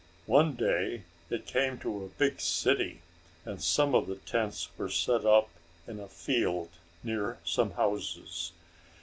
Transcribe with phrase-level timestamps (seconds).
[0.25, 3.01] One day it came to a big city,
[3.45, 5.49] and some of the tents were set up
[5.85, 6.69] in a field,
[7.03, 8.51] near some houses.